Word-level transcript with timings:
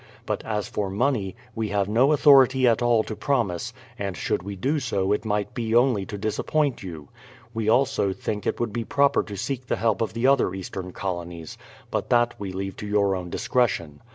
But 0.25 0.43
as 0.43 0.67
for 0.67 0.89
money, 0.89 1.35
we 1.53 1.69
have 1.69 1.87
no 1.87 2.11
authority 2.11 2.67
at 2.67 2.81
all 2.81 3.03
to 3.03 3.15
promise, 3.15 3.71
and 3.99 4.17
should 4.17 4.41
we 4.41 4.55
do 4.55 4.79
so 4.79 5.11
it 5.11 5.25
might 5.25 5.53
be 5.53 5.75
only 5.75 6.07
to 6.07 6.17
disappoint 6.17 6.81
you. 6.81 7.09
We 7.53 7.69
also 7.69 8.11
think 8.11 8.47
it 8.47 8.59
would 8.59 8.73
be 8.73 8.83
proper 8.83 9.21
to 9.21 9.37
seek 9.37 9.67
the 9.67 9.75
help 9.75 10.01
of 10.01 10.13
the 10.13 10.25
other 10.25 10.55
Eastern 10.55 10.91
colonies; 10.91 11.55
but 11.91 12.09
that 12.09 12.33
we 12.39 12.51
leave 12.51 12.75
to 12.77 12.87
your 12.87 13.15
own 13.15 13.29
discretion. 13.29 14.01